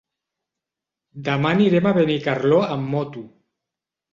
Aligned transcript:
Demà 1.27 1.51
anirem 1.57 1.91
a 1.91 1.93
Benicarló 1.99 2.63
amb 2.79 2.91
moto. 2.95 3.25